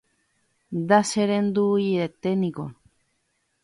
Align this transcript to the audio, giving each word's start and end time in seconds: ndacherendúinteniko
ndacherendúinteniko 0.81 2.65